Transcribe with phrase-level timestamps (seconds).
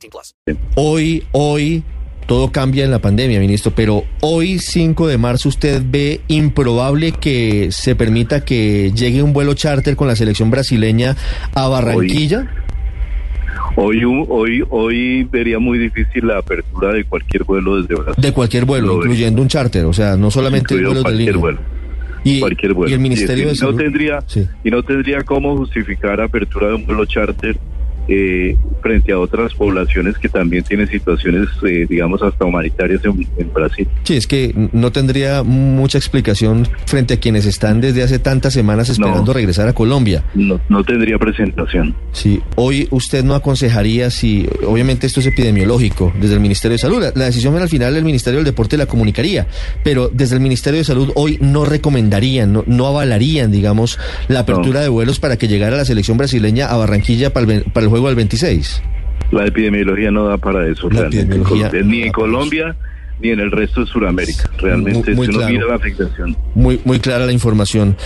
[0.00, 0.34] 18 plus.
[0.76, 1.82] Hoy, hoy,
[2.26, 7.70] todo cambia en la pandemia, ministro, pero hoy, 5 de marzo, ¿usted ve improbable que
[7.70, 11.16] se permita que llegue un vuelo charter con la selección brasileña
[11.54, 12.40] a Barranquilla?
[13.76, 14.04] Hoy.
[14.04, 18.22] Hoy, hoy, hoy vería muy difícil la apertura de cualquier vuelo desde Brasil.
[18.22, 21.36] De cualquier vuelo, incluyendo un charter, o sea, no solamente vuelos de línea.
[21.36, 21.58] Vuelo.
[22.24, 22.90] Y, cualquier vuelo.
[22.90, 24.18] Y el Ministerio de no tendría
[24.64, 27.56] y no tendría cómo justificar apertura de un vuelo charter
[28.08, 33.86] eh, frente a otras poblaciones que también tienen situaciones, eh, digamos, hasta humanitarias en, Brasil.
[34.04, 38.88] Sí, es que no tendría mucha explicación frente a quienes están desde hace tantas semanas
[38.88, 40.24] esperando regresar a Colombia.
[40.34, 41.94] No, no tendría presentación.
[42.12, 47.02] Sí, hoy usted no aconsejaría si, obviamente esto es epidemiológico, desde el Ministerio de Salud,
[47.14, 49.46] la, decisión al final el Ministerio del Deporte la comunicaría,
[49.84, 54.80] pero desde el Ministerio de Salud hoy no recomendarían, no, no avalarían, digamos, la apertura
[54.80, 57.99] de vuelos para que llegara la selección brasileña a Barranquilla para el, para el juego
[58.08, 58.82] al 26.
[59.30, 62.76] La epidemiología no da para eso, ni en Colombia
[63.20, 64.50] ni en el resto de Sudamérica.
[64.58, 66.36] Realmente, muy, muy la afectación.
[66.54, 67.96] Muy, muy clara la información.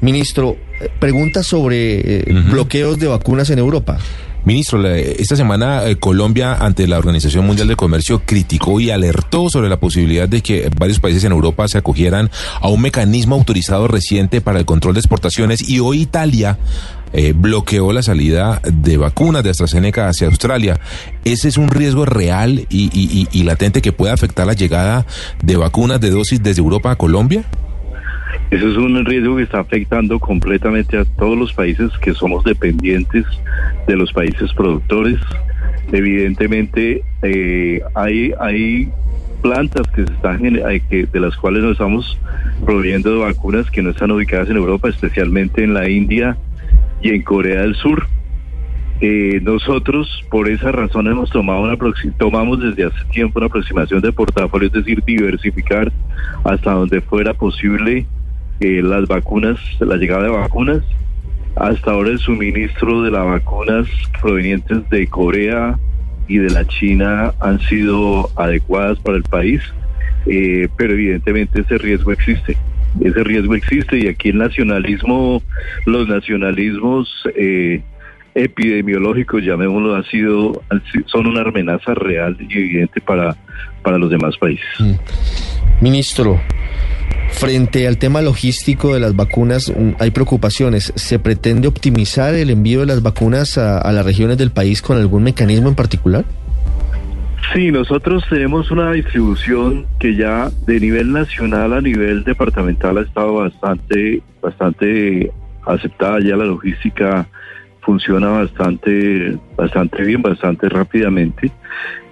[0.00, 3.98] Ministro, eh, pregunta sobre eh, bloqueos de vacunas en Europa.
[4.44, 9.68] Ministro, esta semana eh, Colombia ante la Organización Mundial de Comercio criticó y alertó sobre
[9.68, 14.40] la posibilidad de que varios países en Europa se acogieran a un mecanismo autorizado reciente
[14.40, 16.58] para el control de exportaciones y hoy Italia
[17.12, 20.78] eh, bloqueó la salida de vacunas de AstraZeneca hacia Australia.
[21.24, 25.06] ¿Ese es un riesgo real y, latente que puede afectar la llegada
[25.42, 27.44] de vacunas de dosis desde Europa a Colombia?
[28.50, 33.24] Eso es un riesgo que está afectando completamente a todos los países que somos dependientes
[33.86, 35.18] de los países productores.
[35.92, 38.90] Evidentemente eh, hay, hay
[39.42, 40.40] plantas que se están
[40.88, 42.18] que, de las cuales nos estamos
[42.64, 46.36] proveyendo vacunas que no están ubicadas en Europa, especialmente en la India
[47.02, 48.06] y en Corea del Sur.
[49.00, 51.76] Eh, nosotros por esa razón hemos tomado una
[52.16, 55.92] tomamos desde hace tiempo una aproximación de portafolio, es decir, diversificar
[56.42, 58.06] hasta donde fuera posible
[58.58, 60.82] eh, las vacunas, la llegada de vacunas.
[61.54, 63.86] Hasta ahora el suministro de las vacunas
[64.20, 65.78] provenientes de Corea
[66.26, 69.62] y de la China han sido adecuadas para el país,
[70.26, 72.56] eh, pero evidentemente ese riesgo existe
[73.00, 75.42] ese riesgo existe y aquí el nacionalismo,
[75.86, 77.82] los nacionalismos eh,
[78.44, 80.62] epidemiológicos, llamémoslo, han sido,
[81.06, 83.36] son una amenaza real y evidente para,
[83.82, 84.66] para los demás países.
[84.78, 84.94] Mm.
[85.80, 86.40] Ministro,
[87.30, 90.92] frente al tema logístico de las vacunas, hay preocupaciones.
[90.96, 95.22] ¿Se pretende optimizar el envío de las vacunas a las regiones del país con algún
[95.22, 96.24] mecanismo en particular?
[97.52, 103.34] Sí, nosotros tenemos una distribución que ya de nivel nacional a nivel departamental ha estado
[103.34, 105.32] bastante, bastante
[105.64, 106.20] aceptada.
[106.20, 107.26] Ya la logística
[107.88, 111.50] funciona bastante, bastante bien, bastante rápidamente.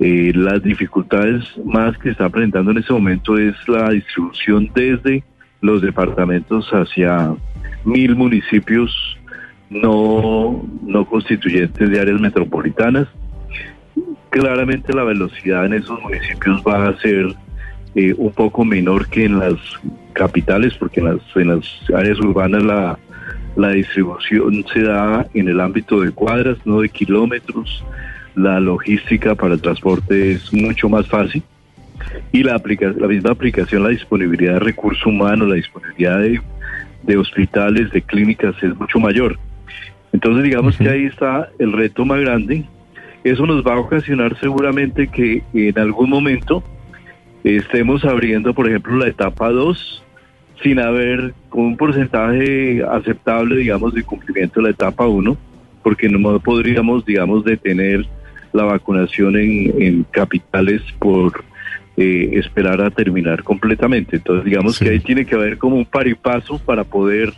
[0.00, 5.24] Eh, las dificultades más que está presentando en este momento es la distribución desde
[5.62, 7.34] los departamentos hacia
[7.86, 9.16] mil municipios
[9.70, 13.08] no, no constituyentes de áreas metropolitanas
[14.28, 17.34] claramente la velocidad en esos municipios va a ser
[17.94, 19.54] eh, un poco menor que en las
[20.12, 22.98] capitales, porque en las, en las áreas urbanas la,
[23.56, 27.84] la distribución se da en el ámbito de cuadras, no de kilómetros.
[28.34, 31.42] La logística para el transporte es mucho más fácil
[32.32, 36.40] y la, aplica la misma aplicación, la disponibilidad de recursos humanos, la disponibilidad de,
[37.02, 39.38] de hospitales, de clínicas es mucho mayor.
[40.12, 42.64] Entonces digamos que ahí está el reto más grande
[43.24, 46.62] eso nos va a ocasionar seguramente que en algún momento
[47.44, 50.04] estemos abriendo, por ejemplo, la etapa 2
[50.62, 55.36] sin haber un porcentaje aceptable, digamos, de cumplimiento de la etapa 1,
[55.82, 58.06] porque no podríamos, digamos, detener
[58.52, 61.44] la vacunación en, capitales por
[61.96, 64.16] eh, esperar a terminar completamente.
[64.16, 67.32] Entonces, digamos que ahí tiene que haber como un par y paso para poder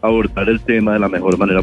[0.00, 1.56] abordar el tema de la mejor manera